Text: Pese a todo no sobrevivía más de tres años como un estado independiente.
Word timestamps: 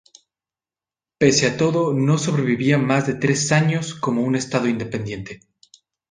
Pese 1.19 1.45
a 1.45 1.57
todo 1.57 1.93
no 1.93 2.17
sobrevivía 2.17 2.79
más 2.79 3.05
de 3.05 3.13
tres 3.13 3.51
años 3.51 3.93
como 3.93 4.23
un 4.23 4.35
estado 4.35 4.67
independiente. 4.67 5.41